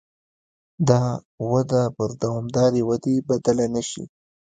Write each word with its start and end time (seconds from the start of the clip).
دا 0.89 1.01
وده 1.51 1.83
پر 1.95 2.09
دوامدارې 2.21 2.81
ودې 2.89 3.15
بدله 3.29 3.65
نه 3.75 3.81
شي. 3.89 4.03